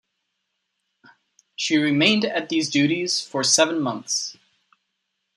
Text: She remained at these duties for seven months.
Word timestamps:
She 1.55 1.77
remained 1.77 2.25
at 2.25 2.49
these 2.49 2.71
duties 2.71 3.21
for 3.21 3.43
seven 3.43 3.79
months. 3.79 4.35